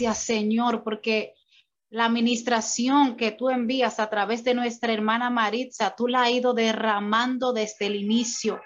[0.00, 1.34] Gracias, Señor, porque
[1.90, 6.54] la administración que tú envías a través de nuestra hermana Maritza, tú la has ido
[6.54, 8.62] derramando desde el inicio.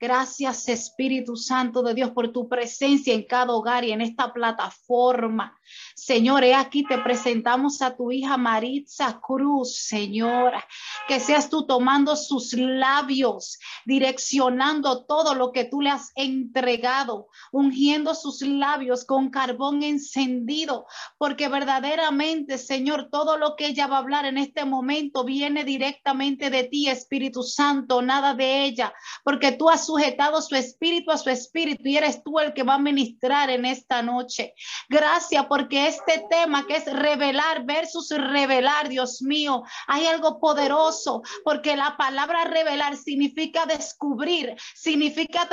[0.00, 5.54] Gracias Espíritu Santo de Dios por tu presencia en cada hogar y en esta plataforma.
[5.94, 10.66] Señor, aquí te presentamos a tu hija Maritza Cruz, Señora,
[11.06, 18.14] que seas tú tomando sus labios, direccionando todo lo que tú le has entregado, ungiendo
[18.14, 20.86] sus labios con carbón encendido,
[21.18, 26.50] porque verdaderamente, Señor, todo lo que ella va a hablar en este momento viene directamente
[26.50, 28.92] de ti, Espíritu Santo, nada de ella,
[29.24, 32.74] porque tú has sujetado su espíritu a su espíritu y eres tú el que va
[32.74, 34.54] a ministrar en esta noche.
[34.88, 41.76] Gracias porque este tema que es revelar versus revelar, Dios mío, hay algo poderoso porque
[41.76, 45.48] la palabra revelar significa descubrir, significa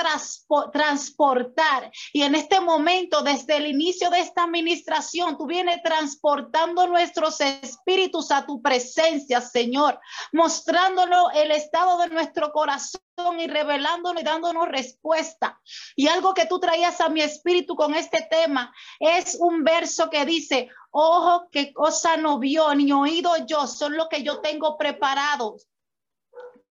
[0.73, 1.91] transportar.
[2.11, 8.31] Y en este momento, desde el inicio de esta administración, tú vienes transportando nuestros espíritus
[8.31, 9.99] a tu presencia, Señor,
[10.33, 12.99] mostrándonos el estado de nuestro corazón
[13.39, 15.59] y revelándonos y dándonos respuesta.
[15.95, 20.25] Y algo que tú traías a mi espíritu con este tema es un verso que
[20.25, 25.57] dice, ojo, qué cosa no vio ni oído yo, son lo que yo tengo preparado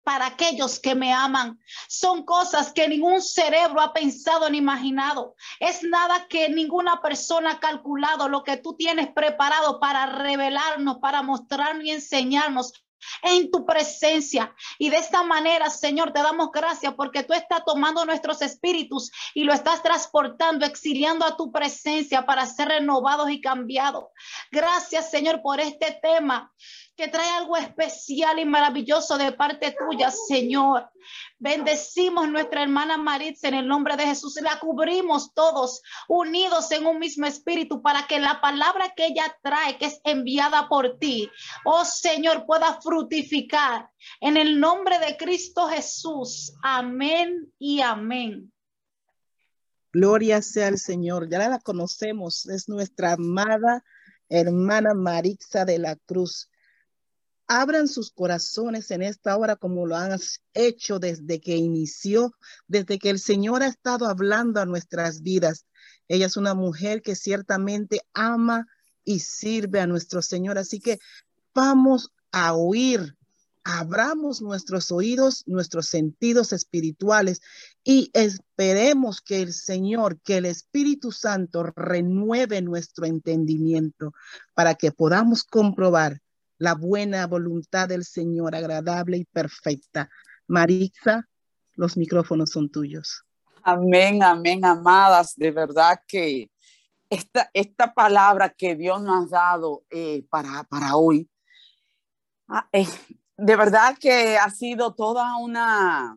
[0.07, 1.59] para aquellos que me aman.
[1.89, 5.35] Son cosas que ningún cerebro ha pensado ni imaginado.
[5.59, 11.23] Es nada que ninguna persona ha calculado lo que tú tienes preparado para revelarnos, para
[11.23, 12.73] mostrarnos y enseñarnos
[13.23, 14.55] en tu presencia.
[14.79, 19.45] Y de esta manera, Señor, te damos gracias porque tú estás tomando nuestros espíritus y
[19.45, 24.05] lo estás transportando, exiliando a tu presencia para ser renovados y cambiados.
[24.51, 26.53] Gracias, Señor, por este tema
[26.97, 30.91] que trae algo especial y maravilloso de parte tuya, Señor.
[31.39, 34.41] Bendecimos nuestra hermana Maritza en el nombre de Jesús.
[34.41, 39.77] La cubrimos todos unidos en un mismo espíritu para que la palabra que ella trae,
[39.77, 41.31] que es enviada por ti,
[41.65, 43.91] oh Señor, pueda frutificar.
[44.21, 46.55] En el nombre de Cristo Jesús.
[46.63, 48.53] Amén y amén.
[49.93, 51.29] Gloria sea al Señor.
[51.29, 52.47] Ya la conocemos.
[52.47, 53.85] Es nuestra amada
[54.29, 56.51] hermana Maritza de la Cruz
[57.49, 60.19] abran sus corazones en esta hora como lo han
[60.55, 62.35] hecho desde que inició,
[62.67, 65.67] desde que el Señor ha estado hablando a nuestras vidas.
[66.09, 68.67] Ella es una mujer que ciertamente ama
[69.05, 70.59] y sirve a nuestro Señor.
[70.59, 70.99] Así que
[71.55, 73.17] vamos a oír,
[73.65, 77.41] abramos nuestros oídos, nuestros sentidos espirituales
[77.85, 84.13] y esperemos que el Señor, que el Espíritu Santo renueve nuestro entendimiento
[84.55, 86.21] para que podamos comprobar
[86.59, 90.09] la buena voluntad del Señor, agradable y perfecta.
[90.47, 91.29] Maritza,
[91.75, 93.25] los micrófonos son tuyos.
[93.63, 95.35] Amén, amén, amadas.
[95.37, 96.51] De verdad que
[97.11, 101.29] esta, esta palabra que Dios nos ha dado eh, para, para hoy,
[102.49, 102.87] ah, eh,
[103.37, 106.17] de verdad que ha sido toda una,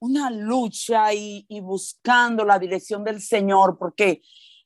[0.00, 4.22] una lucha y buscando la dirección del Señor, porque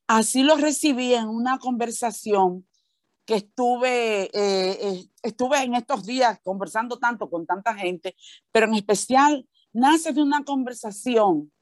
[0.07, 2.68] así lo recibí en una conversación
[3.29, 8.17] que estuve, eh, estuve en estos días conversando tanto con tanta gente,
[8.51, 11.53] pero en especial nace de una conversación,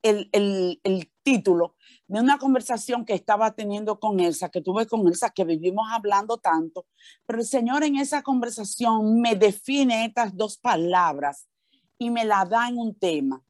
[0.00, 1.76] el, el, el título
[2.08, 6.38] de una conversación que estaba teniendo con Elsa, que tuve con Elsa, que vivimos hablando
[6.38, 6.86] tanto,
[7.26, 11.46] pero el Señor en esa conversación me define estas dos palabras
[11.98, 13.42] y me la da en un tema.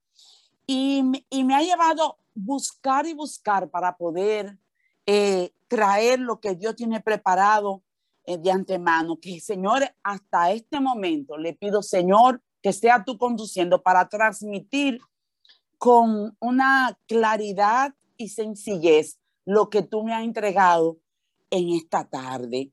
[0.67, 4.59] Y, y me ha llevado buscar y buscar para poder
[5.07, 7.83] eh, traer lo que Dios tiene preparado
[8.25, 9.19] eh, de antemano.
[9.21, 15.01] Que Señor, hasta este momento le pido, Señor, que sea tú conduciendo para transmitir
[15.79, 20.99] con una claridad y sencillez lo que tú me has entregado
[21.51, 22.73] en esta tarde.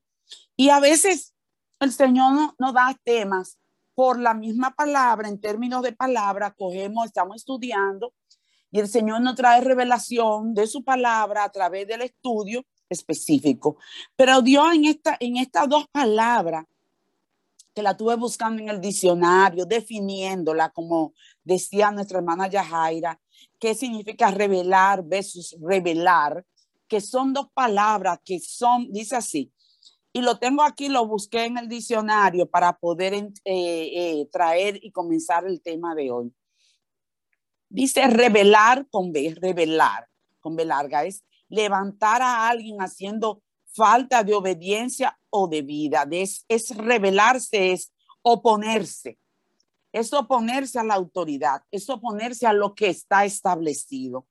[0.56, 1.34] Y a veces
[1.80, 3.58] el Señor nos no da temas
[3.94, 8.14] por la misma palabra, en términos de palabra, cogemos, estamos estudiando
[8.72, 13.76] y el Señor nos trae revelación de su palabra a través del estudio específico.
[14.16, 16.64] Pero Dios en, esta, en estas dos palabras,
[17.74, 21.12] que la tuve buscando en el diccionario, definiéndola, como
[21.44, 23.20] decía nuestra hermana Yajaira,
[23.58, 26.44] qué significa revelar versus revelar,
[26.88, 29.52] que son dos palabras que son, dice así,
[30.14, 34.90] y lo tengo aquí, lo busqué en el diccionario para poder eh, eh, traer y
[34.90, 36.32] comenzar el tema de hoy.
[37.72, 40.06] Dice revelar con B, revelar
[40.40, 46.06] con B larga, es levantar a alguien haciendo falta de obediencia o de vida.
[46.10, 46.74] Es, es
[47.50, 49.18] es oponerse.
[49.90, 54.26] Es oponerse a la autoridad, es oponerse a lo que está establecido.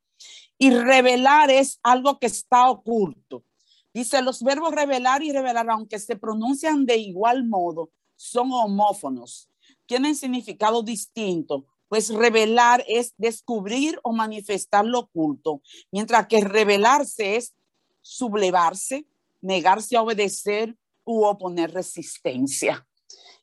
[0.60, 3.44] Y revelar es algo que está oculto.
[3.92, 9.50] Dice, los verbos revelar y revelar, aunque se pronuncian de igual modo, son homófonos,
[9.88, 15.62] tienen significado distinto, pues revelar es descubrir o manifestar lo oculto,
[15.92, 17.54] mientras que revelarse es
[18.00, 19.06] sublevarse,
[19.42, 22.88] negarse a obedecer u oponer resistencia.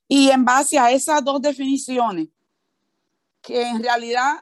[0.09, 2.29] Y en base a esas dos definiciones,
[3.43, 4.39] que en realidad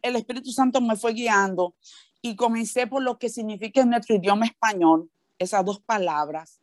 [0.00, 1.74] el, Espíritu Santo me fue guiando
[2.22, 6.58] y comencé por lo que significa en nuestro idioma español, esas dos palabras,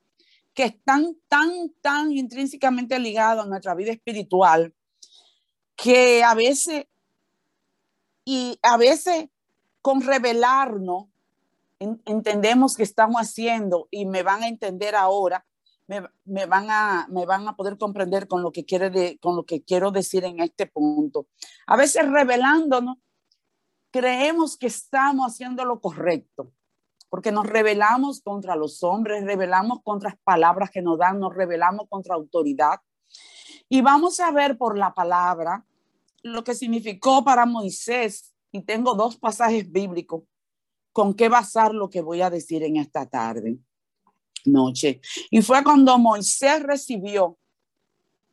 [0.55, 4.73] que están tan, tan intrínsecamente ligadas a nuestra vida espiritual,
[5.75, 6.85] que a veces,
[8.23, 9.27] y a veces
[9.81, 11.05] con revelarnos,
[11.79, 15.45] entendemos que estamos haciendo y me van a entender ahora,
[15.87, 19.61] me, van a, me van a poder comprender con lo, que quiere con lo que
[19.61, 21.27] quiero decir en este punto.
[21.67, 22.97] A veces revelándonos,
[23.91, 26.51] creemos que estamos haciendo lo correcto,
[27.09, 32.15] porque nos rebelamos contra los hombres, rebelamos contra palabras que nos dan, nos rebelamos contra
[32.15, 32.79] autoridad.
[33.69, 35.65] Y vamos a ver por la palabra
[36.23, 38.33] lo que significó para Moisés.
[38.51, 40.23] Y tengo dos pasajes bíblicos
[40.91, 43.57] con qué basar lo que voy a decir en esta tarde,
[44.45, 45.01] noche.
[45.29, 47.37] Y fue cuando Moisés recibió,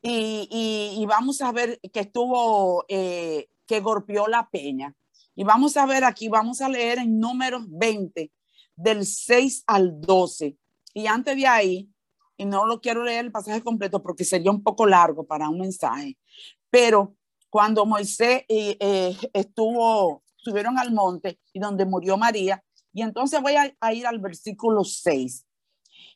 [0.04, 4.94] y, vamos a ver que estuvo, eh, que golpeó la peña.
[5.34, 8.30] Y vamos a ver aquí, vamos a leer en números 20,
[8.76, 10.56] del 6 al 12.
[10.94, 11.88] Y antes de ahí,
[12.42, 15.60] y no lo quiero leer el pasaje completo porque sería un poco largo para un
[15.60, 16.18] mensaje,
[16.70, 17.14] pero
[17.48, 23.54] cuando Moisés eh, eh, estuvo, subieron al monte y donde murió María, y entonces voy
[23.54, 25.46] a, a ir al versículo 6.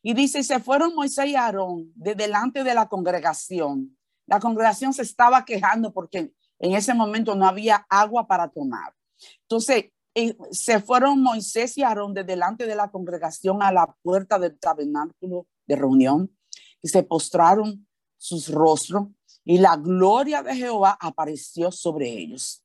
[0.02, 3.96] Y dice, se fueron Moisés y Aarón de delante de la congregación.
[4.26, 8.94] La congregación se estaba quejando porque en ese momento no había agua para tomar.
[9.42, 14.38] Entonces, eh, se fueron Moisés y Aarón de delante de la congregación a la puerta
[14.38, 16.36] del tabernáculo de reunión
[16.82, 17.86] y se postraron
[18.16, 19.08] sus rostros
[19.44, 22.64] y la gloria de Jehová apareció sobre ellos.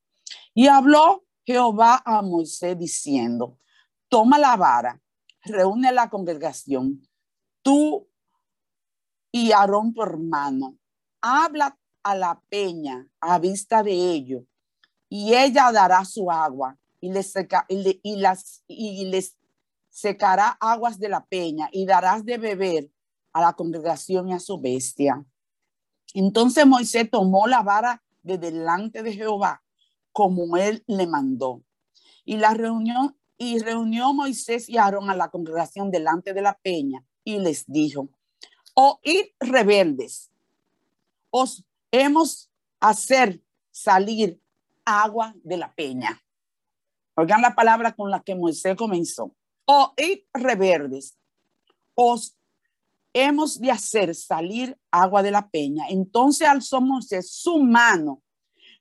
[0.54, 3.60] Y habló Jehová a Moisés diciendo,
[4.10, 5.00] toma la vara,
[5.44, 7.08] reúne la congregación,
[7.62, 8.08] tú
[9.32, 10.78] y Aarón tu hermano,
[11.22, 14.44] habla a la peña a vista de ellos
[15.08, 19.38] y ella dará su agua y les, seca, y, las, y les
[19.92, 22.90] secará aguas de la peña y darás de beber
[23.34, 25.24] a la congregación y a su bestia.
[26.14, 29.62] Entonces Moisés tomó la vara de delante de Jehová
[30.12, 31.64] como él le mandó.
[32.26, 37.06] Y la reunión y reunió Moisés y Aarón a la congregación delante de la peña
[37.24, 38.10] y les dijo:
[38.74, 40.32] Oíd rebeldes,
[41.30, 42.50] os hemos
[42.80, 43.42] hacer
[43.72, 44.40] salir
[44.86, 46.22] agua de la peña.
[47.16, 49.34] Oigan la palabra con la que Moisés comenzó.
[49.66, 51.18] Oíd reverdes,
[51.96, 52.36] os
[53.14, 55.86] hemos de hacer salir agua de la peña.
[55.90, 58.22] Entonces alzó Moisés su mano,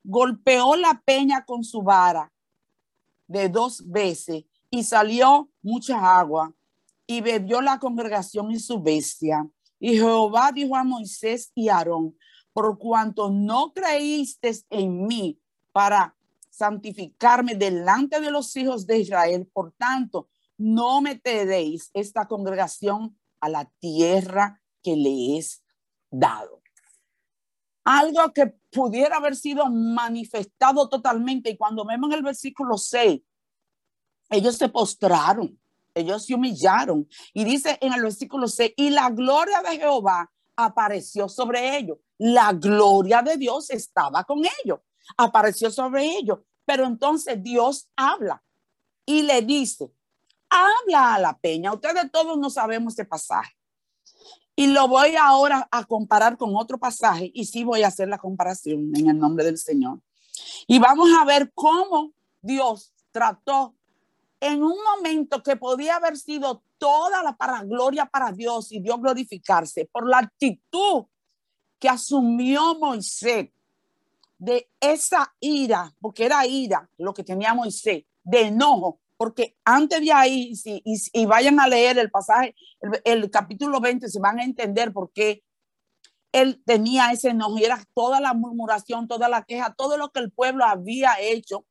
[0.03, 2.33] golpeó la peña con su vara
[3.27, 6.55] de dos veces y salió mucha agua
[7.07, 9.49] y bebió la congregación y su bestia.
[9.79, 12.17] Y Jehová dijo a Moisés y Aarón,
[12.53, 15.41] por cuanto no creíste en mí
[15.73, 16.17] para
[16.51, 19.49] santificarme delante de los hijos de Israel.
[19.53, 20.29] Por tanto,
[20.61, 25.63] no meteréis esta congregación a la tierra que le es
[26.11, 26.63] dado.
[27.85, 31.51] Algo que pudiera haber sido manifestado totalmente.
[31.51, 33.21] Y cuando vemos en el versículo 6,
[34.29, 35.59] ellos se postraron,
[35.95, 37.09] ellos se humillaron.
[37.33, 41.99] Y dice en el versículo 6, y la gloria de Jehová apareció sobre ellos.
[42.19, 44.81] La gloria de Dios estaba con ellos
[45.17, 46.39] apareció sobre ellos.
[46.65, 48.43] Pero entonces Dios habla
[49.05, 49.91] y le dice,
[50.51, 51.73] habla a la peña.
[51.73, 53.57] Ustedes todos no sabemos ese pasaje.
[54.57, 58.19] Y lo voy ahora a comparar con otro pasaje y sí voy a hacer la
[58.19, 60.01] comparación en el nombre del Señor.
[60.67, 63.75] Y vamos a ver cómo Dios trató
[64.41, 69.01] en un momento que podía haber sido toda la para gloria para Dios y Dios
[69.01, 71.05] glorificarse por la actitud
[71.79, 73.51] que asumió Moisés
[74.39, 80.13] de esa ira, porque era ira lo que tenía Moisés, de enojo, porque antes de
[80.13, 82.55] ahí, si, y, vayan a leer el pasaje,
[83.05, 85.45] el, capítulo 20, se van a entender por qué
[86.33, 90.21] él tenía ese enojo y era toda la murmuración, toda la queja, todo lo que
[90.21, 91.67] el pueblo había hecho.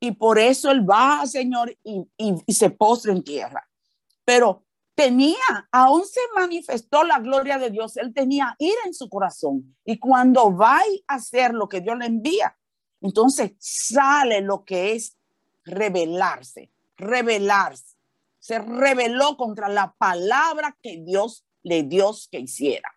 [0.00, 3.64] Y por eso él va, Señor, y, y se postra en tierra.
[4.24, 4.64] Pero
[4.96, 9.76] tenía, aún se manifestó la gloria de Dios, él tenía ira en su corazón.
[9.84, 12.58] Y cuando va a hacer lo que Dios le envía,
[13.00, 15.16] entonces sale lo que es
[15.64, 17.96] revelarse, revelarse,
[18.38, 22.90] se rebeló contra la palabra que Dios le dio que hiciera.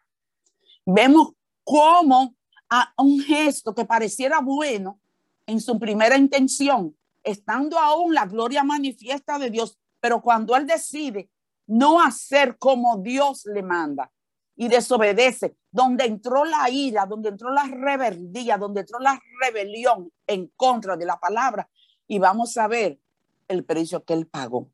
[0.86, 2.36] Vemos cómo
[2.70, 5.00] a un gesto que pareciera bueno
[5.46, 11.30] en su primera intención, estando aún la gloria manifiesta de Dios, pero cuando él decide
[11.68, 14.12] no hacer como Dios le manda
[14.56, 20.48] y desobedece, donde entró la ira, donde entró la rebeldía, donde entró la rebelión en
[20.56, 21.68] contra de la palabra,
[22.08, 23.00] y vamos a ver
[23.48, 24.72] el precio que él pagó.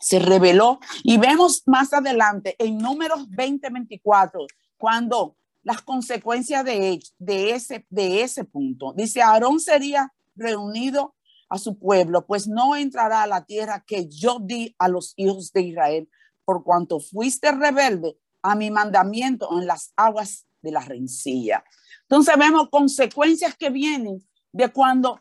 [0.00, 7.86] Se reveló y vemos más adelante en números 20-24, cuando las consecuencias de, de, ese,
[7.90, 8.94] de ese punto.
[8.96, 11.14] Dice, Aarón sería reunido
[11.50, 15.52] a su pueblo, pues no entrará a la tierra que yo di a los hijos
[15.52, 16.08] de Israel,
[16.44, 21.64] por cuanto fuiste rebelde a mi mandamiento en las aguas de la rencilla.
[22.02, 25.20] Entonces vemos consecuencias que vienen de cuando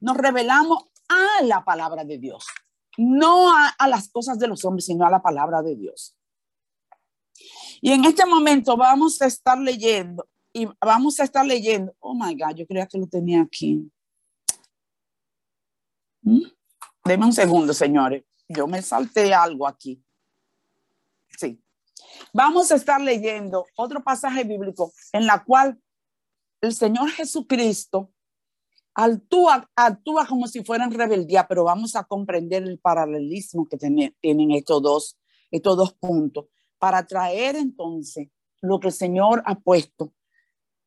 [0.00, 2.46] nos revelamos a la palabra de Dios,
[2.98, 6.16] no a, las cosas de los hombres, sino a la palabra de Dios.
[7.80, 11.94] Y en este momento vamos a estar leyendo y vamos a estar leyendo.
[12.00, 13.90] Oh my God, yo creía que lo tenía aquí.
[16.22, 16.46] ¿Mm?
[17.04, 18.24] Deme un segundo, señores.
[18.48, 20.02] Yo me salté algo aquí.
[21.36, 21.60] Sí.
[22.32, 25.78] Vamos a estar leyendo otro pasaje bíblico en la cual
[26.60, 28.10] el Señor Jesucristo
[28.96, 34.50] actúa, actúa como si fuera en rebeldía, pero vamos a comprender el paralelismo que tienen
[34.52, 35.18] estos dos,
[35.50, 36.46] estos dos puntos
[36.78, 38.28] para traer entonces
[38.62, 40.14] lo que el Señor ha puesto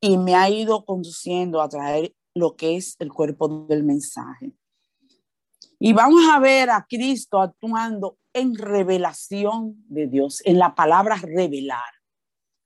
[0.01, 4.53] y me ha ido conduciendo a traer lo que es el cuerpo del mensaje.
[5.77, 11.93] Y vamos a ver a Cristo actuando en revelación de Dios, en la palabra revelar.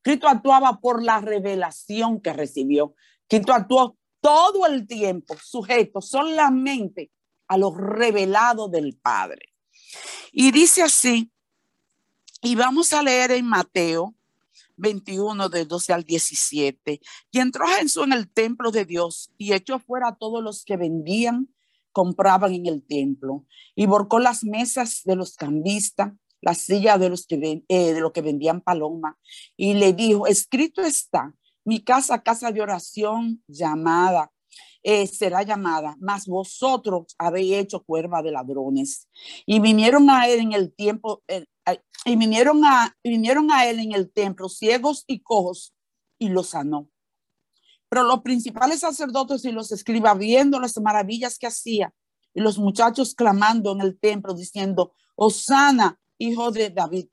[0.01, 2.95] Cristo actuaba por la revelación que recibió.
[3.27, 7.11] Cristo actuó todo el tiempo sujeto solamente
[7.49, 9.53] a lo revelado del Padre.
[10.31, 11.29] Y dice así
[12.41, 14.15] y vamos a leer en Mateo
[14.77, 17.01] 21, de 12 al 17.
[17.31, 20.77] Y entró Jesús en el templo de Dios y echó fuera a todos los que
[20.77, 21.53] vendían,
[21.91, 27.27] compraban en el templo y borcó las mesas de los cambistas, la silla de los
[27.27, 29.17] que, eh, de los que vendían paloma
[29.55, 31.33] y le dijo, escrito está,
[31.65, 34.31] mi casa, casa de oración llamada
[34.85, 39.07] eh, será llamada, mas vosotros habéis hecho cuerva de ladrones.
[39.45, 41.45] Y vinieron a él en el tiempo, eh,
[42.03, 45.73] y vinieron a, vinieron a él en el templo ciegos y cojos
[46.19, 46.89] y los sanó.
[47.87, 51.93] Pero los principales sacerdotes y los escribas viendo las maravillas que hacía
[52.33, 57.07] y los muchachos clamando en el templo diciendo, Osana, hijo de David,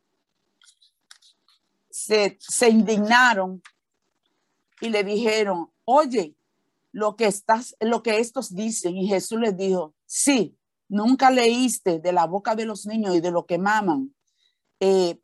[1.88, 3.62] se, se indignaron
[4.80, 6.34] y le dijeron, oye,
[6.92, 8.96] lo que estás, lo que estos dicen.
[8.96, 10.56] Y Jesús les dijo, sí,
[10.88, 14.14] nunca leíste de la boca de los niños y de lo que maman
[14.80, 15.18] eh,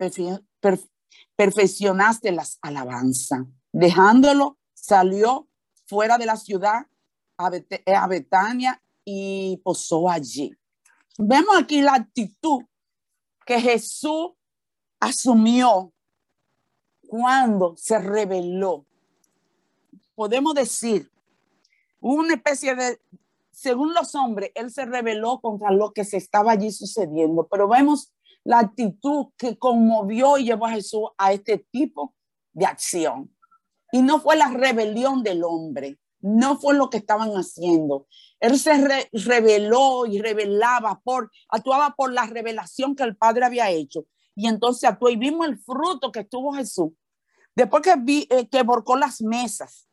[1.36, 3.46] perfeccionaste las alabanzas.
[3.72, 5.48] Dejándolo, salió
[5.86, 6.86] fuera de la ciudad
[7.38, 10.54] a, Betania y posó allí.
[11.18, 12.62] Vemos aquí la actitud
[13.44, 14.32] que Jesús
[15.00, 15.92] asumió
[17.06, 18.86] cuando se reveló.
[20.16, 21.11] Podemos decir,
[22.00, 22.99] una especie de,
[23.52, 28.12] según los hombres, él se rebeló contra lo que se estaba allí sucediendo, pero vemos
[28.42, 32.14] la actitud que conmovió y llevó a Jesús a este tipo
[32.52, 33.30] de acción.
[33.92, 38.06] Y no fue la rebelión del hombre, no fue lo que estaban haciendo.
[38.40, 44.06] Él se reveló y revelaba por, actuaba por la revelación que el Padre había hecho.
[44.35, 46.92] Y entonces actuó y vimos el fruto que tuvo Jesús.
[47.54, 49.86] Después que, vi, eh, que borcó las mesas,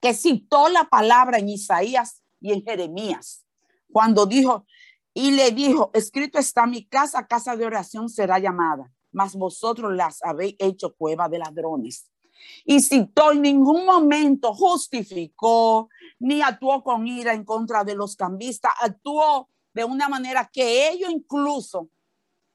[0.00, 3.44] que citó la palabra en Isaías y en Jeremías,
[3.90, 4.66] cuando dijo,
[5.14, 10.22] y le dijo, escrito está mi casa, casa de oración será llamada, mas vosotros las
[10.22, 12.10] habéis hecho cueva de ladrones.
[12.64, 15.88] Y citó en ningún momento justificó
[16.20, 21.10] ni actuó con ira en contra de los cambistas, actuó de una manera que ellos
[21.10, 21.88] incluso,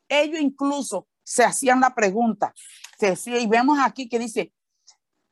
[0.08, 2.54] ellos incluso se hacían la pregunta.
[2.98, 4.54] Se y vemos aquí que dice,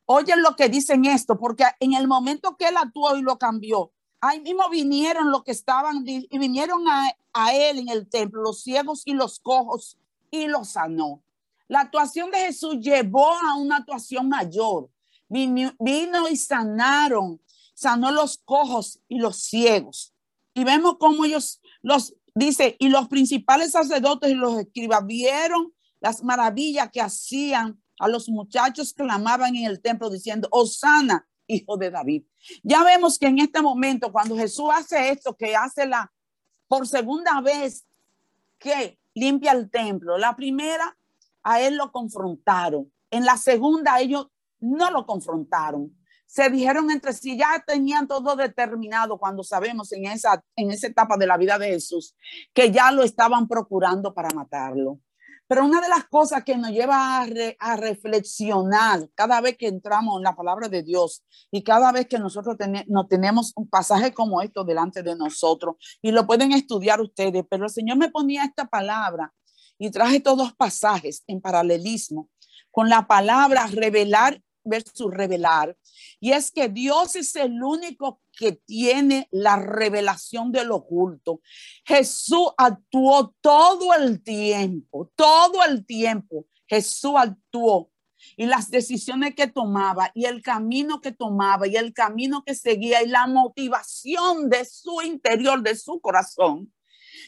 [0.06, 3.92] oyen lo que dicen esto, porque en el momento que él actuó y lo cambió,
[4.20, 8.62] ahí mismo vinieron los que estaban y vinieron a, a, él en el templo, los
[8.62, 9.98] ciegos y los cojos,
[10.30, 11.22] y los sanó.
[11.68, 14.90] La actuación de Jesús llevó a una actuación mayor.
[15.28, 17.40] Vino, vino y sanaron,
[17.74, 20.12] sanó los cojos y los ciegos.
[20.54, 26.22] Y vemos cómo ellos los dice, y los principales sacerdotes y los escribas vieron las
[26.22, 32.24] maravillas que hacían a los muchachos clamaban en el templo diciendo, Osana, hijo de David.
[32.62, 36.12] Ya vemos que en este momento, cuando Jesús hace esto, que hace la
[36.68, 37.86] por segunda vez,
[38.58, 40.16] que limpia el templo.
[40.16, 40.96] La primera,
[41.42, 42.90] a él lo confrontaron.
[43.10, 45.94] En la segunda, ellos no lo confrontaron.
[46.24, 51.18] Se dijeron entre sí, ya tenían todo determinado cuando sabemos en esa, en esa etapa
[51.18, 52.14] de la vida de Jesús
[52.54, 54.98] que ya lo estaban procurando para matarlo.
[55.52, 57.20] Pero una de las cosas que nos lleva
[57.58, 62.18] a, reflexionar cada vez que entramos en la palabra de Dios y cada vez que
[62.18, 62.56] nosotros
[62.86, 67.64] no tenemos un pasaje como esto delante de nosotros, y lo pueden estudiar ustedes, pero
[67.64, 69.34] el Señor me ponía esta palabra
[69.76, 72.30] y traje todos pasajes en paralelismo
[72.70, 75.76] con la palabra revelar versus revelar.
[76.18, 81.40] Y es que Dios es el único que tiene la revelación del oculto.
[81.84, 86.46] Jesús actuó todo el tiempo, todo el tiempo.
[86.66, 87.90] Jesús actuó
[88.36, 93.02] y las decisiones que tomaba y el camino que tomaba y el camino que seguía
[93.02, 96.72] y la motivación de su interior, de su corazón,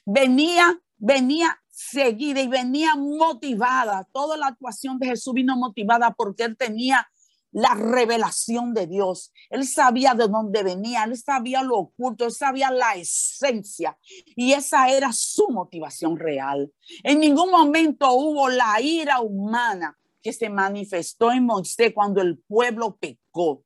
[0.07, 4.09] venía, venía seguida y venía motivada.
[4.13, 7.09] Toda la actuación de Jesús vino motivada porque él tenía
[7.55, 9.33] la revelación de Dios.
[9.49, 13.97] Él sabía de dónde venía, él sabía lo oculto, él sabía la esencia
[14.35, 16.73] y esa era su motivación real.
[17.05, 22.97] En ningún momento hubo la ira humana que se manifestó en Moisés cuando el pueblo
[22.97, 23.65] pecó.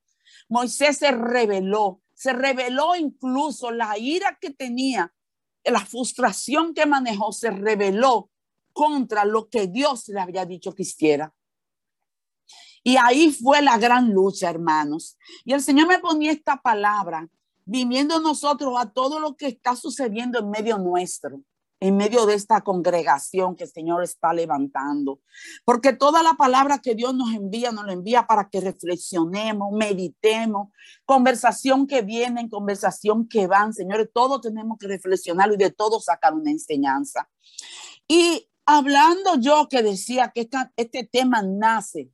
[0.51, 5.15] Moisés se reveló, se reveló incluso la ira que tenía,
[5.65, 8.31] la frustración que manejó, se reveló
[8.75, 11.33] contra lo que Dios le había dicho que hiciera.
[12.89, 15.19] Y ahí fue la gran lucha, hermanos.
[15.45, 17.29] Y el Señor me ponía esta palabra,
[17.67, 21.43] viniendo nosotros a todo lo que está sucediendo en medio nuestro,
[21.81, 25.21] en medio de esta congregación que el Señor está levantando.
[25.67, 30.71] Porque toda la palabra que Dios nos envía, nos la envía para que reflexionemos, meditemos,
[31.05, 36.33] conversación que viene, conversación que van, señores, todos tenemos que reflexionar y de todo sacar
[36.33, 37.29] una enseñanza.
[38.09, 42.09] Y hablando yo que decía que este tema nace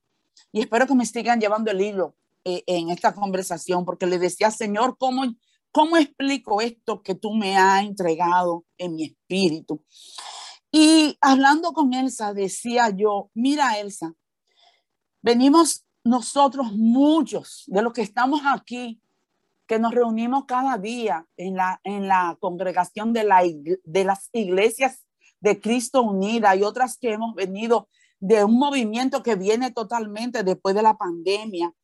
[0.55, 2.15] y espero que me sigan llevando el hilo
[2.45, 5.25] eh, en esta conversación, porque le decía, Señor, ¿cómo,
[5.73, 9.83] ¿cómo explico esto que tú me has entregado en mi espíritu?
[10.71, 14.15] Y hablando con Elsa, decía yo, mira Elsa,
[15.23, 19.03] venimos nosotros muchos de los que estamos aquí,
[19.67, 25.05] que nos reunimos cada día en la, en la congregación de, la, de las iglesias
[25.41, 27.89] de Cristo Unida y otras que hemos venido
[28.27, 31.75] de un movimiento que viene totalmente después de la pandemia,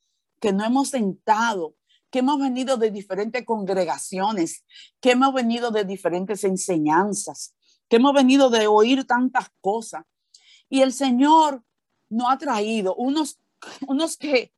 [0.41, 1.75] que no hemos sentado,
[2.11, 4.65] que hemos venido de diferentes congregaciones,
[5.03, 7.55] que hemos venido de diferentes enseñanzas,
[7.91, 10.07] que hemos venido de oír tantas cosas.
[10.71, 11.63] Y el Señor
[12.09, 13.39] no ha traído unos,
[13.87, 14.51] unos que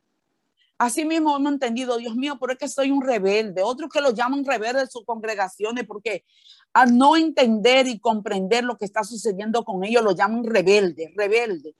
[0.83, 3.63] Así mismo hemos entendido, Dios mío, por que soy un rebelde.
[3.63, 6.25] Otros que lo llaman rebelde de sus congregaciones porque
[6.73, 11.77] al no entender y comprender lo que está sucediendo con ellos, lo llaman rebelde, rebelde.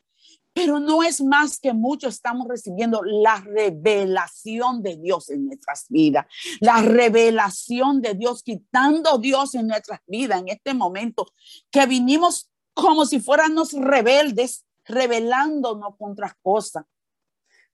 [0.53, 6.27] Pero no es más que muchos estamos recibiendo la revelación de Dios en nuestras vidas,
[6.61, 11.27] la revelación de Dios, quitando Dios en nuestras vidas en este momento,
[11.73, 16.85] que vinimos como si fuéramos rebeldes, rebelándonos contra cosas.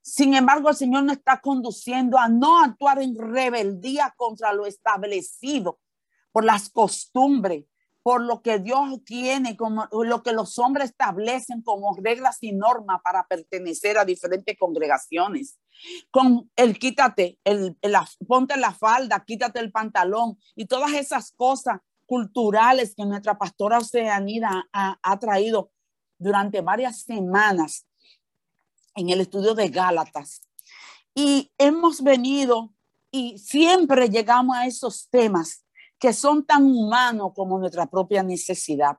[0.01, 5.79] Sin embargo, el Señor nos está conduciendo a no actuar en rebeldía contra lo establecido
[6.31, 7.65] por las costumbres,
[8.01, 13.01] por lo que Dios tiene, como lo que los hombres establecen como reglas y normas
[13.03, 15.59] para pertenecer a diferentes congregaciones.
[16.09, 17.77] Con el quítate, el,
[18.27, 24.67] ponte la falda, quítate el pantalón y todas esas cosas culturales que nuestra pastora Oceanida
[24.71, 25.71] ha traído
[26.17, 27.85] durante varias semanas
[28.95, 30.41] en el estudio de Gálatas.
[31.15, 32.73] Y hemos venido
[33.11, 35.65] y siempre llegamos a esos temas
[35.99, 38.97] que son tan humanos como nuestra propia necesidad.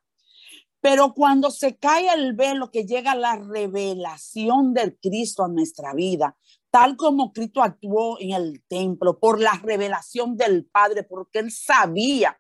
[0.81, 6.37] Pero cuando se cae el velo que llega la revelación del Cristo a nuestra vida,
[6.71, 12.40] tal como Cristo actuó en el templo, por la revelación del Padre, porque él sabía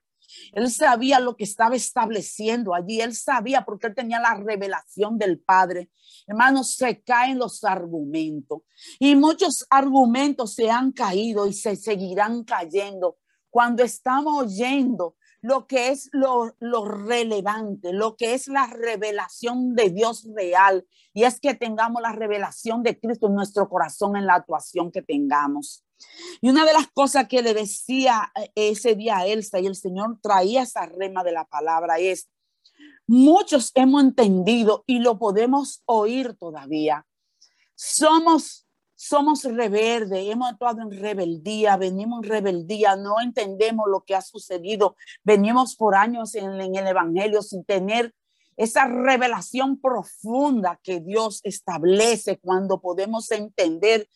[0.52, 3.00] él sabía lo que estaba estableciendo allí.
[3.00, 5.90] Él sabía porque él tenía la revelación del Padre.
[6.26, 8.62] Hermanos, se caen los argumentos
[8.98, 13.18] y muchos argumentos se han caído y se seguirán cayendo
[13.50, 19.90] cuando estamos oyendo lo que es lo, lo, relevante, lo que es la revelación de
[19.90, 20.86] Dios real.
[21.14, 25.02] Y es que tengamos la revelación de Cristo en nuestro corazón en la actuación que
[25.02, 25.84] tengamos.
[26.40, 29.76] Y una de las cosas que le decía eh, ese día a Elsa y el
[29.76, 32.28] Señor traía esa rema de la palabra es,
[33.06, 37.06] muchos hemos entendido y lo podemos oír todavía.
[37.74, 38.66] Somos
[39.02, 44.94] somos rebeldes, hemos actuado en rebeldía, venimos en rebeldía, no entendemos lo que ha sucedido,
[45.24, 48.14] venimos por años en, en, el Evangelio sin tener
[48.58, 54.06] esa revelación profunda que Dios establece cuando podemos entender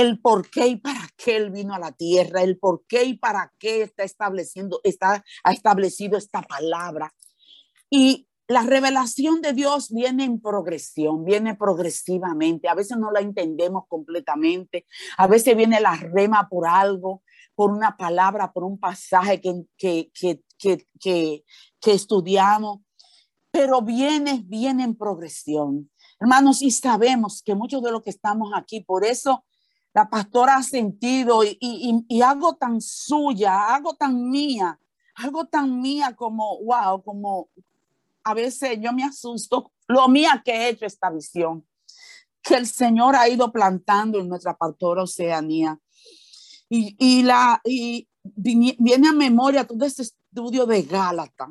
[0.00, 3.14] el por qué y para qué él vino a la tierra, el por qué y
[3.14, 7.12] para qué está estableciendo, está, establecido esta palabra.
[7.90, 12.68] Y la revelación de Dios viene en progresión, viene progresivamente.
[12.68, 14.86] A veces no la entendemos completamente.
[15.16, 17.22] A veces viene la rema por algo,
[17.54, 20.44] por una palabra, por un pasaje que, que, que,
[21.00, 21.44] que,
[21.80, 22.80] que estudiamos
[23.56, 25.90] pero viene, viene en progresión.
[26.20, 29.46] Hermanos, y sabemos que muchos de los que estamos aquí, por eso
[29.96, 34.78] la pastora ha sentido y, y, y, algo tan suya, algo tan mía,
[35.14, 37.48] algo tan mía como, wow, como
[38.22, 41.66] a veces yo me asusto, lo mía que he hecho esta visión,
[42.42, 45.80] que el Señor ha ido plantando en nuestra pastora Oceanía.
[46.68, 51.48] Y, y, la, y viene a memoria todo este estudio de Gálatas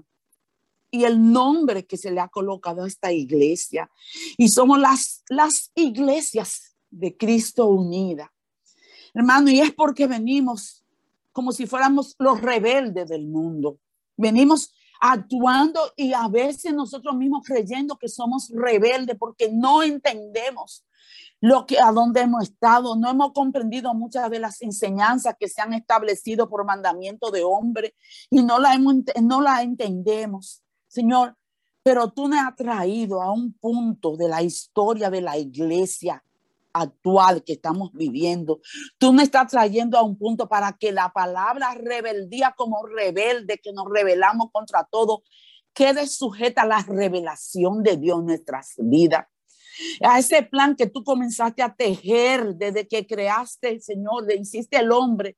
[0.91, 3.89] y el nombre que se le ha colocado a esta iglesia.
[4.37, 8.31] Y somos las, las iglesias de Cristo unida.
[9.15, 10.83] Hermano, y es porque venimos
[11.31, 13.79] como si fuéramos los rebeldes del mundo.
[14.17, 20.85] Venimos actuando y a veces nosotros mismos creyendo que somos rebeldes porque no entendemos
[21.41, 25.61] lo que a dónde hemos estado, no hemos comprendido muchas de las enseñanzas que se
[25.61, 27.95] han establecido por mandamiento de hombre
[28.29, 30.61] y no la hemos, no la entendemos.
[30.87, 31.35] Señor,
[31.83, 36.23] pero tú me has traído a un punto de la historia de la iglesia
[36.75, 38.59] actual que estamos viviendo.
[38.97, 43.71] Tú me estás trayendo a un punto para que la palabra rebeldía como rebelde, que
[43.71, 45.23] nos rebelamos contra todo,
[45.73, 49.25] quede sujeta a la revelación de Dios en nuestras vidas.
[50.01, 54.91] A ese plan que tú comenzaste a tejer desde que creaste, Señor, le hiciste el
[54.91, 55.37] hombre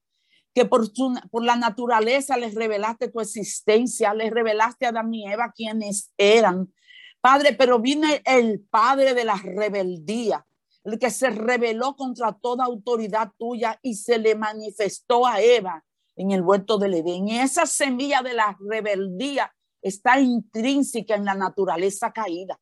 [0.54, 0.92] que por,
[1.30, 6.74] por la naturaleza les revelaste tu existencia, les revelaste a Adán y Eva quienes eran.
[7.22, 10.47] Padre, pero viene el padre de la rebeldía,
[10.88, 15.84] el que se rebeló contra toda autoridad tuya y se le manifestó a Eva
[16.16, 17.28] en el huerto del Edén.
[17.28, 22.58] Y esa semilla de la rebeldía está intrínseca en la naturaleza caída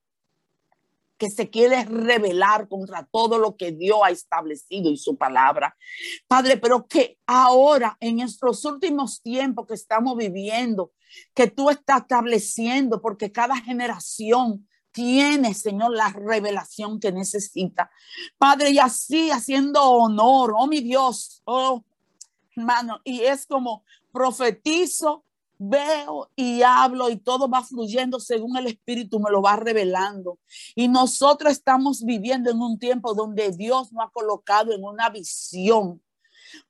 [1.18, 5.78] que se quiere rebelar contra todo lo que Dios ha establecido y su palabra.
[6.28, 10.92] Padre, pero que ahora en estos últimos tiempos que estamos viviendo,
[11.34, 17.92] que tú estás estableciendo, porque cada generación tiene, Señor, la revelación que necesita.
[18.38, 21.84] Padre, y así haciendo honor, oh mi Dios, oh
[22.56, 25.26] hermano, y es como profetizo
[25.58, 30.40] veo y hablo y todo va fluyendo según el Espíritu me lo va revelando.
[30.76, 36.02] Y nosotros estamos viviendo en un tiempo donde Dios nos ha colocado en una visión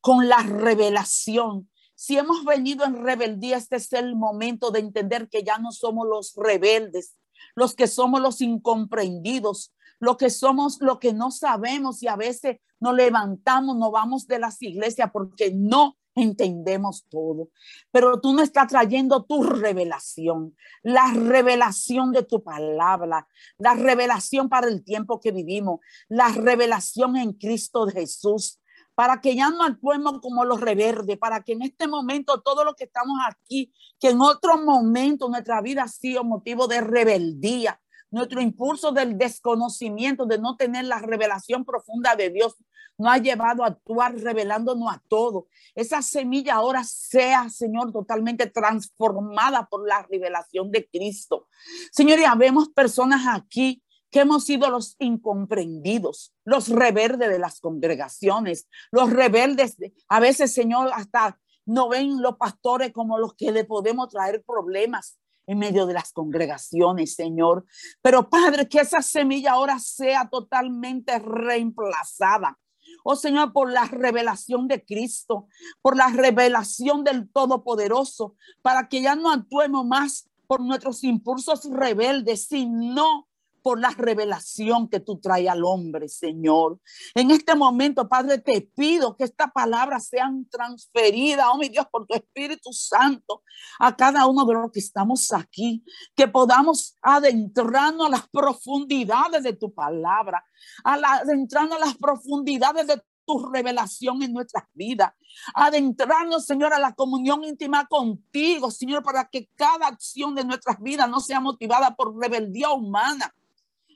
[0.02, 1.70] con la revelación.
[1.96, 6.08] Si hemos venido en rebeldía, este es el momento de entender que ya no somos
[6.08, 7.16] los rebeldes,
[7.56, 12.58] los que somos los incomprendidos, lo que somos, lo que no sabemos y a veces
[12.80, 17.50] nos levantamos, nos vamos de las iglesias porque no entendemos todo,
[17.91, 24.70] pero tú no estás trayendo tu revelación, la revelación de tu palabra, la revelación para
[24.70, 28.60] el tiempo que vivimos, la revelación en Cristo Jesús,
[28.96, 32.76] para que ya no actuemos como los reverdes, para que en este momento todo lo
[32.76, 37.80] que estamos aquí, que en otro momento nuestra vida ha sido motivo de rebeldía,
[38.10, 42.56] nuestro impulso del desconocimiento, de no tener la revelación profunda de Dios,
[42.98, 45.48] no ha llevado a actuar revelándonos a todo.
[45.74, 51.48] Esa semilla ahora sea, Señor, totalmente transformada por la revelación de Cristo.
[51.92, 58.68] Señor, ya vemos personas aquí que hemos sido los incomprendidos, los rebeldes de las congregaciones,
[58.91, 64.10] los rebeldes, a veces, Señor, hasta no ven los pastores como los que le podemos
[64.10, 67.65] traer problemas en medio de las congregaciones, Señor.
[68.02, 72.58] Pero Padre, que esa semilla ahora sea totalmente reemplazada
[73.04, 75.48] Oh Señor, por la revelación de Cristo,
[75.82, 82.48] por la revelación del Todopoderoso, para que ya no actuemos más por nuestros impulsos rebeldes,
[82.48, 83.28] sino
[83.65, 86.80] por la revelación que tú traes al hombre, Señor.
[87.15, 92.06] En este momento, Padre, te pido que esta palabra sea transferida, oh mi Dios, por
[92.06, 93.41] tu Espíritu Santo
[93.80, 95.84] a cada uno de los que estamos aquí,
[96.15, 100.45] que podamos adentrarnos a las profundidades de tu palabra,
[100.84, 105.12] adentrarnos a las profundidades de tu revelación en nuestras vidas.
[105.56, 111.10] Adentrarnos, Señor, a la comunión íntima contigo, Señor, para que cada acción de nuestras vidas
[111.10, 113.34] no sea motivada por rebeldía humana,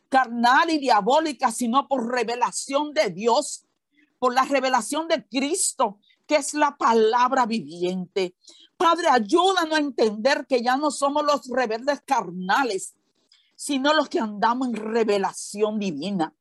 [0.10, 3.66] carnal y diabólica, sino por revelación de Dios,
[4.18, 8.36] por la revelación de Cristo, que es la palabra viviente.
[8.78, 12.96] Padre, ayúdanos a entender que ya no somos los rebeldes carnales,
[13.56, 16.34] sino los que andamos en revelación divina.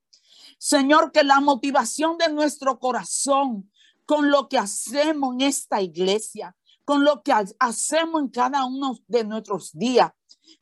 [0.58, 3.70] Señor, que la motivación de nuestro corazón
[4.06, 9.24] con lo que hacemos en esta iglesia, con lo que hacemos en cada uno de
[9.24, 10.10] nuestros días,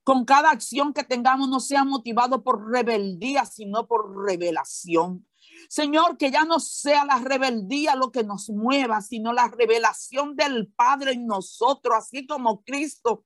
[0.02, 5.26] con cada acción que tengamos no sea motivado por rebeldía, sino por revelación.
[5.68, 10.68] Señor, que ya no sea la rebeldía lo que nos mueva, sino la revelación del
[10.68, 13.24] Padre en nosotros, así como Cristo.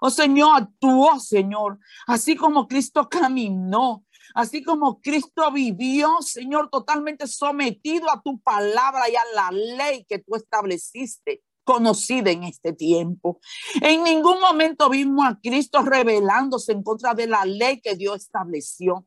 [0.00, 8.10] Oh Señor, actuó, Señor, así como Cristo caminó, así como Cristo vivió, Señor, totalmente sometido
[8.10, 13.40] a tu palabra y a la ley que tú estableciste conocida en este tiempo.
[13.80, 19.06] En ningún momento vimos a Cristo revelándose en contra de la ley que Dios estableció.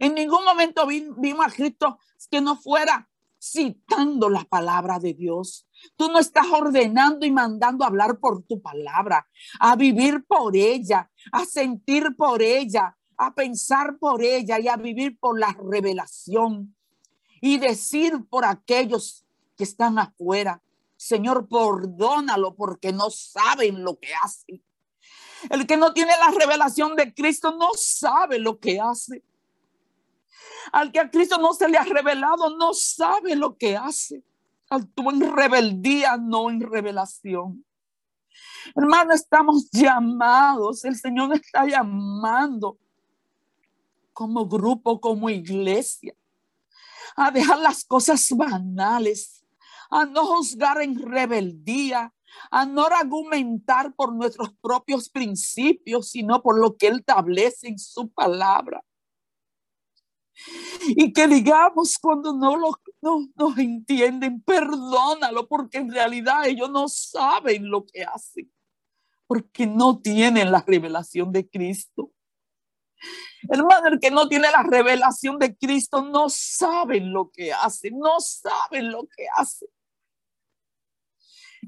[0.00, 1.98] En ningún momento vimos a Cristo
[2.30, 3.08] que no fuera
[3.40, 5.66] citando la palabra de Dios.
[5.96, 9.28] Tú no estás ordenando y mandando a hablar por tu palabra,
[9.60, 15.18] a vivir por ella, a sentir por ella, a pensar por ella y a vivir
[15.18, 16.74] por la revelación
[17.40, 19.24] y decir por aquellos
[19.56, 20.62] que están afuera,
[21.06, 24.62] Señor, perdónalo porque no saben lo que hacen.
[25.50, 29.22] El que no tiene la revelación de Cristo no sabe lo que hace.
[30.72, 34.24] Al que a Cristo no se le ha revelado no sabe lo que hace.
[34.68, 37.64] Actúa en rebeldía, no en revelación.
[38.74, 40.84] Hermano, estamos llamados.
[40.84, 42.78] El Señor está llamando
[44.12, 46.14] como grupo, como iglesia,
[47.14, 49.35] a dejar las cosas banales,
[49.90, 52.12] a no juzgar en rebeldía,
[52.50, 58.10] a no argumentar por nuestros propios principios, sino por lo que Él establece en su
[58.10, 58.82] palabra.
[60.88, 66.88] Y que digamos cuando no lo no, nos entienden, perdónalo, porque en realidad ellos no
[66.88, 68.52] saben lo que hacen,
[69.26, 72.12] porque no tienen la revelación de Cristo.
[73.48, 78.18] Hermano, el que no tiene la revelación de Cristo no saben lo que hace, no
[78.20, 79.66] saben lo que hace.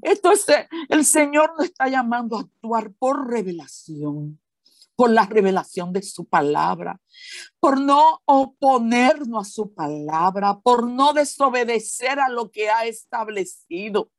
[0.01, 0.45] Esto es,
[0.89, 4.39] el Señor nos está llamando a actuar por revelación
[4.99, 6.99] por la revelación de su palabra,
[7.61, 14.11] por no oponernos a su palabra, por no desobedecer a lo que ha establecido.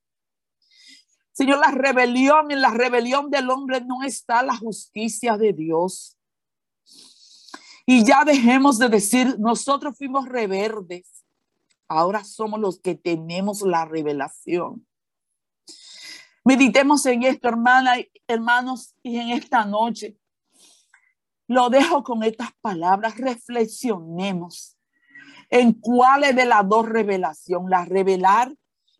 [1.32, 6.16] Señor, la rebelión, en la rebelión del hombre no está la justicia de Dios.
[7.84, 11.26] Y ya dejemos de decir, nosotros fuimos reverdes,
[11.88, 14.86] ahora somos los que tenemos la revelación.
[16.50, 17.92] Meditemos en esto, hermana,
[18.26, 20.18] hermanos, y en esta noche.
[21.46, 23.16] Lo dejo con estas palabras.
[23.18, 24.76] Reflexionemos
[25.48, 28.52] en cuáles de las dos revelación, la revelar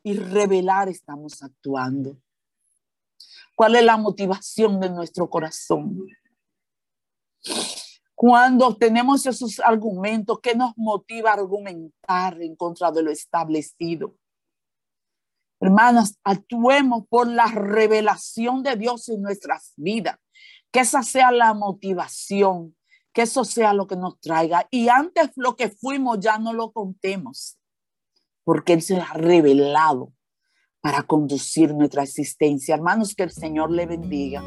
[0.04, 2.16] y revelar estamos actuando.
[3.56, 6.06] ¿Cuál es la motivación de nuestro corazón?
[8.14, 14.19] Cuando tenemos esos argumentos, ¿qué nos motiva a argumentar en contra de lo establecido?
[15.60, 20.16] Hermanas, actuemos por la revelación de Dios en nuestras vidas
[20.70, 22.76] que esa sea la motivación,
[23.12, 24.66] que eso sea lo que nos traiga.
[24.70, 27.58] Y antes lo que fuimos ya no lo contemos,
[28.44, 30.12] porque Él se ha revelado
[30.80, 32.74] para conducir nuestra existencia.
[32.74, 34.42] Hermanos, que el Señor le bendiga.